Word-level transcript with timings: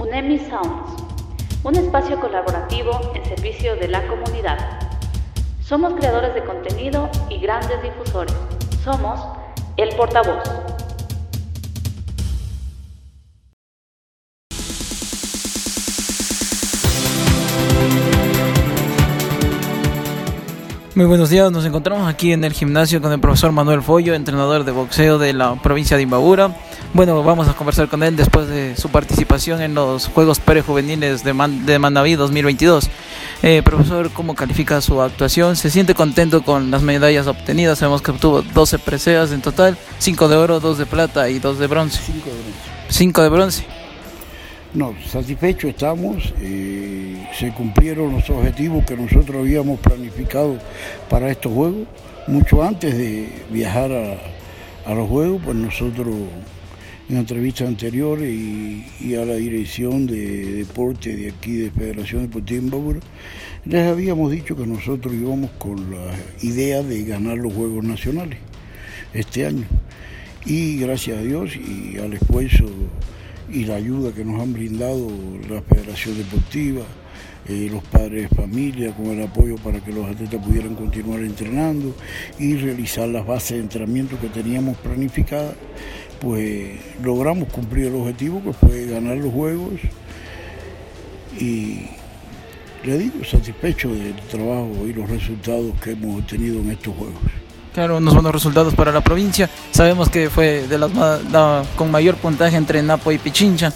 UNEMI 0.00 0.38
Sounds, 0.38 0.96
un 1.62 1.76
espacio 1.76 2.18
colaborativo 2.18 3.12
en 3.14 3.22
servicio 3.22 3.76
de 3.76 3.86
la 3.86 4.06
comunidad. 4.06 4.56
Somos 5.62 5.92
creadores 5.92 6.32
de 6.32 6.42
contenido 6.42 7.10
y 7.28 7.38
grandes 7.38 7.82
difusores. 7.82 8.34
Somos 8.82 9.20
el 9.76 9.94
portavoz. 9.96 10.42
Muy 20.94 21.04
buenos 21.04 21.28
días, 21.28 21.52
nos 21.52 21.66
encontramos 21.66 22.08
aquí 22.08 22.32
en 22.32 22.44
el 22.44 22.54
gimnasio 22.54 23.02
con 23.02 23.12
el 23.12 23.20
profesor 23.20 23.52
Manuel 23.52 23.82
Follo, 23.82 24.14
entrenador 24.14 24.64
de 24.64 24.72
boxeo 24.72 25.18
de 25.18 25.34
la 25.34 25.56
provincia 25.56 25.98
de 25.98 26.04
Imbabura. 26.04 26.56
Bueno, 26.92 27.22
vamos 27.22 27.46
a 27.46 27.52
conversar 27.52 27.88
con 27.88 28.02
él 28.02 28.16
después 28.16 28.48
de 28.48 28.74
su 28.74 28.88
participación 28.88 29.62
en 29.62 29.76
los 29.76 30.08
Juegos 30.08 30.40
Prejuveniles 30.40 31.22
de, 31.22 31.32
Man 31.32 31.64
de 31.64 31.78
Manaví 31.78 32.16
2022. 32.16 32.90
Eh, 33.44 33.62
profesor, 33.64 34.10
¿cómo 34.10 34.34
califica 34.34 34.80
su 34.80 35.00
actuación? 35.00 35.54
¿Se 35.54 35.70
siente 35.70 35.94
contento 35.94 36.42
con 36.42 36.72
las 36.72 36.82
medallas 36.82 37.28
obtenidas? 37.28 37.78
Sabemos 37.78 38.02
que 38.02 38.10
obtuvo 38.10 38.42
12 38.42 38.80
preseas 38.80 39.30
en 39.30 39.40
total, 39.40 39.78
5 40.00 40.28
de 40.28 40.36
oro, 40.36 40.58
2 40.58 40.78
de 40.78 40.86
plata 40.86 41.30
y 41.30 41.38
2 41.38 41.60
de 41.60 41.66
bronce. 41.68 42.00
5 42.04 42.28
de 42.28 42.34
bronce. 42.34 42.58
5 42.88 43.22
de 43.22 43.28
bronce. 43.28 43.64
No, 44.74 44.94
satisfechos 45.06 45.70
estamos. 45.70 46.34
Eh, 46.40 47.24
se 47.38 47.52
cumplieron 47.52 48.14
los 48.14 48.28
objetivos 48.30 48.84
que 48.84 48.96
nosotros 48.96 49.36
habíamos 49.36 49.78
planificado 49.78 50.58
para 51.08 51.30
estos 51.30 51.52
juegos. 51.52 51.86
Mucho 52.26 52.64
antes 52.64 52.98
de 52.98 53.44
viajar 53.48 53.92
a, 53.92 54.90
a 54.90 54.94
los 54.94 55.08
juegos, 55.08 55.40
pues 55.44 55.56
nosotros 55.56 56.08
en 57.10 57.16
entrevistas 57.16 57.66
anteriores 57.66 58.32
y, 58.32 59.14
a 59.16 59.24
la 59.24 59.34
dirección 59.34 60.06
de 60.06 60.52
deporte 60.52 61.16
de 61.16 61.30
aquí 61.30 61.56
de 61.56 61.70
Federación 61.72 62.22
Deportiva 62.22 62.62
Imbabura, 62.62 63.00
les 63.64 63.88
habíamos 63.88 64.30
dicho 64.30 64.54
que 64.54 64.64
nosotros 64.64 65.12
íbamos 65.12 65.50
con 65.58 65.90
la 65.90 66.14
idea 66.40 66.84
de 66.84 67.02
ganar 67.02 67.36
los 67.38 67.52
Juegos 67.52 67.82
Nacionales 67.82 68.38
este 69.12 69.44
año. 69.44 69.64
Y 70.46 70.76
gracias 70.78 71.18
a 71.18 71.22
Dios 71.22 71.56
y 71.56 71.98
al 71.98 72.12
esfuerzo 72.12 72.66
y 73.52 73.64
la 73.64 73.74
ayuda 73.74 74.12
que 74.12 74.24
nos 74.24 74.40
han 74.40 74.52
brindado 74.52 75.10
la 75.48 75.62
Federación 75.62 76.16
Deportiva, 76.16 76.82
eh, 77.48 77.68
los 77.70 77.82
padres 77.84 78.28
de 78.28 78.36
familia, 78.36 78.92
con 78.92 79.06
el 79.06 79.22
apoyo 79.22 79.56
para 79.56 79.80
que 79.80 79.92
los 79.92 80.08
atletas 80.08 80.44
pudieran 80.44 80.74
continuar 80.74 81.20
entrenando 81.20 81.94
y 82.38 82.56
realizar 82.56 83.08
las 83.08 83.26
bases 83.26 83.52
de 83.52 83.60
entrenamiento 83.60 84.18
que 84.20 84.28
teníamos 84.28 84.76
planificadas, 84.78 85.54
pues 86.20 86.78
logramos 87.02 87.48
cumplir 87.48 87.86
el 87.86 87.94
objetivo 87.94 88.42
que 88.42 88.52
fue 88.52 88.86
ganar 88.86 89.16
los 89.16 89.32
juegos 89.32 89.80
y 91.38 91.86
le 92.84 92.98
digo, 92.98 93.24
satisfecho 93.24 93.90
del 93.90 94.16
trabajo 94.30 94.70
y 94.86 94.92
los 94.92 95.08
resultados 95.08 95.72
que 95.82 95.92
hemos 95.92 96.20
obtenido 96.20 96.60
en 96.60 96.70
estos 96.70 96.94
juegos. 96.94 97.20
Claro, 97.74 97.98
unos 97.98 98.14
buenos 98.14 98.32
resultados 98.32 98.74
para 98.74 98.90
la 98.90 99.00
provincia. 99.00 99.48
Sabemos 99.70 100.08
que 100.08 100.28
fue 100.28 100.66
de 100.66 100.78
las 100.78 100.92
la, 101.30 101.62
con 101.76 101.90
mayor 101.90 102.16
puntaje 102.16 102.56
entre 102.56 102.82
Napo 102.82 103.12
y 103.12 103.18
Pichincha. 103.18 103.72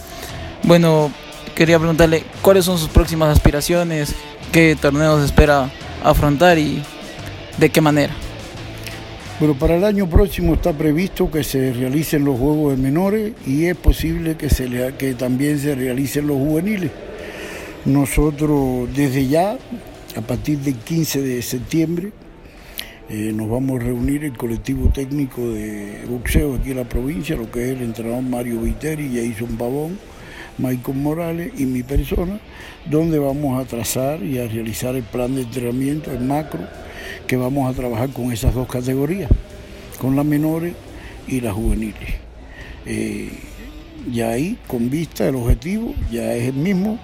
Bueno, 0.64 1.12
quería 1.54 1.78
preguntarle 1.78 2.24
cuáles 2.42 2.64
son 2.64 2.78
sus 2.78 2.88
próximas 2.88 3.30
aspiraciones, 3.30 4.14
qué 4.52 4.76
torneos 4.80 5.24
espera 5.24 5.70
afrontar 6.02 6.58
y 6.58 6.82
de 7.58 7.70
qué 7.70 7.80
manera. 7.80 8.14
Bueno, 9.40 9.58
para 9.58 9.76
el 9.76 9.84
año 9.84 10.08
próximo 10.08 10.54
está 10.54 10.72
previsto 10.72 11.30
que 11.30 11.42
se 11.42 11.72
realicen 11.72 12.24
los 12.24 12.38
Juegos 12.38 12.76
de 12.76 12.82
Menores 12.82 13.32
y 13.46 13.64
es 13.64 13.76
posible 13.76 14.36
que, 14.36 14.48
se 14.48 14.68
le, 14.68 14.94
que 14.94 15.14
también 15.14 15.58
se 15.58 15.74
realicen 15.74 16.26
los 16.26 16.36
juveniles. 16.36 16.90
Nosotros 17.84 18.88
desde 18.94 19.26
ya, 19.26 19.58
a 20.16 20.20
partir 20.20 20.58
del 20.58 20.76
15 20.76 21.20
de 21.20 21.42
septiembre, 21.42 22.12
eh, 23.10 23.32
nos 23.34 23.50
vamos 23.50 23.80
a 23.80 23.84
reunir 23.84 24.24
el 24.24 24.36
colectivo 24.36 24.88
técnico 24.90 25.50
de 25.50 26.04
boxeo 26.08 26.54
aquí 26.54 26.70
en 26.70 26.78
la 26.78 26.88
provincia, 26.88 27.36
lo 27.36 27.50
que 27.50 27.64
es 27.64 27.76
el 27.76 27.82
entrenador 27.82 28.22
Mario 28.22 28.60
Viteri, 28.60 29.10
Jason 29.14 29.56
Pavón, 29.58 29.98
Michael 30.58 30.98
Morales 30.98 31.52
y 31.58 31.66
mi 31.66 31.82
persona, 31.82 32.38
donde 32.86 33.18
vamos 33.18 33.60
a 33.60 33.66
trazar 33.66 34.22
y 34.22 34.38
a 34.38 34.46
realizar 34.46 34.94
el 34.94 35.02
plan 35.02 35.34
de 35.34 35.42
entrenamiento, 35.42 36.12
el 36.12 36.20
macro, 36.20 36.60
que 37.26 37.36
vamos 37.36 37.70
a 37.70 37.76
trabajar 37.76 38.10
con 38.10 38.32
esas 38.32 38.54
dos 38.54 38.68
categorías, 38.68 39.30
con 40.00 40.16
las 40.16 40.24
menores 40.24 40.74
y 41.26 41.40
las 41.40 41.54
juveniles. 41.54 42.14
Eh, 42.86 43.30
ya 44.12 44.30
ahí, 44.30 44.58
con 44.66 44.90
vista, 44.90 45.26
el 45.26 45.36
objetivo 45.36 45.94
ya 46.10 46.34
es 46.34 46.48
el 46.48 46.54
mismo. 46.54 46.98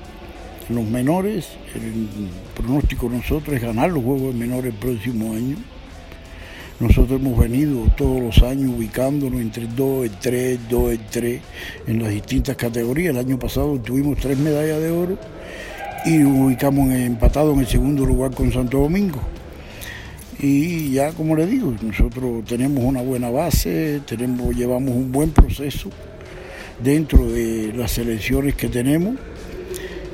Los 0.69 0.85
menores, 0.85 1.49
el 1.75 2.09
pronóstico 2.55 3.09
de 3.09 3.17
nosotros 3.17 3.57
es 3.57 3.63
ganar 3.63 3.91
los 3.91 4.05
Juegos 4.05 4.35
Menores 4.35 4.73
el 4.73 4.79
próximo 4.79 5.33
año. 5.33 5.57
Nosotros 6.81 7.21
hemos 7.21 7.39
venido 7.39 7.87
todos 7.95 8.23
los 8.23 8.43
años 8.43 8.73
ubicándonos 8.75 9.39
entre 9.39 9.67
2, 9.67 10.07
el 10.07 10.11
3, 10.13 10.61
2, 10.71 10.93
el 10.93 11.01
3 11.11 11.41
en 11.87 12.03
las 12.03 12.11
distintas 12.11 12.57
categorías. 12.57 13.11
El 13.11 13.19
año 13.19 13.39
pasado 13.39 13.79
tuvimos 13.79 14.19
tres 14.19 14.39
medallas 14.39 14.81
de 14.81 14.91
oro 14.91 15.19
y 16.07 16.25
ubicamos 16.25 16.91
empatado 16.91 17.53
en 17.53 17.61
el 17.61 17.67
segundo 17.67 18.07
lugar 18.07 18.35
con 18.35 18.51
Santo 18.51 18.79
Domingo. 18.79 19.21
Y 20.41 20.93
ya 20.93 21.13
como 21.13 21.37
le 21.37 21.45
digo, 21.47 21.75
nosotros 21.83 22.47
tenemos 22.47 22.83
una 22.83 23.03
buena 23.03 23.29
base, 23.29 24.01
tenemos, 24.07 24.57
llevamos 24.57 24.95
un 24.95 25.13
buen 25.13 25.33
proceso 25.33 25.91
dentro 26.83 27.31
de 27.31 27.75
las 27.77 27.91
selecciones 27.91 28.55
que 28.55 28.69
tenemos 28.69 29.17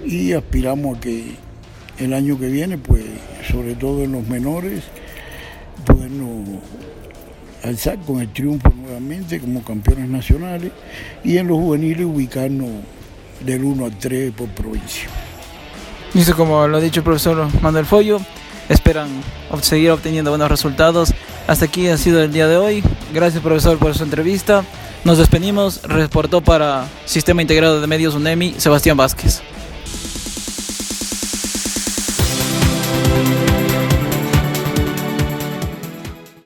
y 0.05 0.32
aspiramos 0.32 0.99
a 0.99 1.00
que 1.00 1.26
el 2.00 2.12
año 2.12 2.37
que 2.41 2.49
viene, 2.49 2.76
pues 2.76 3.05
sobre 3.49 3.76
todo 3.76 4.03
en 4.03 4.10
los 4.10 4.26
menores, 4.26 4.82
podernos 5.87 6.61
alzar 7.63 7.99
con 8.01 8.21
el 8.21 8.33
triunfo 8.33 8.73
nuevamente 8.77 9.41
como 9.41 9.63
campeones 9.63 10.09
nacionales 10.09 10.73
y 11.25 11.39
en 11.39 11.49
los 11.49 11.59
juveniles 11.59 12.07
ubicarnos 12.07 12.71
del 13.45 13.65
1 13.65 13.85
al 13.85 13.99
3 13.99 14.33
por 14.33 14.49
provincia. 14.49 15.09
Dice 16.15 16.33
como 16.33 16.67
lo 16.69 16.77
ha 16.77 16.81
dicho 16.81 17.01
el 17.01 17.05
profesor 17.05 17.49
Manuel 17.61 17.87
Follo, 17.87 18.21
esperan 18.69 19.09
seguir 19.63 19.91
obteniendo 19.91 20.31
buenos 20.31 20.51
resultados. 20.51 21.13
Hasta 21.47 21.67
aquí 21.67 21.89
ha 21.89 21.97
sido 21.97 22.23
el 22.23 22.33
día 22.33 22.49
de 22.49 22.57
hoy. 22.57 22.83
Gracias 23.13 23.43
profesor 23.43 23.79
por 23.79 23.95
su 23.95 24.05
entrevista. 24.05 24.65
Nos 25.05 25.19
despedimos. 25.19 25.83
Reportó 25.83 26.41
para 26.41 26.87
Sistema 27.05 27.43
Integrado 27.43 27.81
de 27.81 27.87
Medios 27.87 28.15
UNEMI 28.15 28.55
Sebastián 28.59 28.97
Vázquez. 28.97 29.43